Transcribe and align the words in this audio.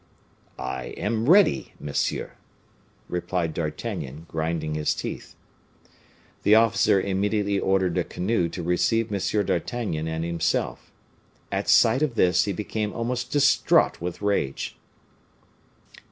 "I 0.57 0.95
am 0.97 1.29
ready, 1.29 1.75
monsieur," 1.79 2.31
replied 3.07 3.53
D'Artagnan, 3.53 4.25
grinding 4.27 4.73
his 4.73 4.95
teeth. 4.95 5.35
The 6.41 6.55
officer 6.55 6.99
immediately 6.99 7.59
ordered 7.59 7.99
a 7.99 8.03
canoe 8.03 8.49
to 8.49 8.63
receive 8.63 9.13
M. 9.13 9.45
d'Artagnan 9.45 10.07
and 10.07 10.25
himself. 10.25 10.91
At 11.51 11.69
sight 11.69 12.01
of 12.01 12.15
this 12.15 12.45
he 12.45 12.51
became 12.51 12.91
almost 12.93 13.29
distraught 13.31 14.01
with 14.01 14.23
rage. 14.23 14.75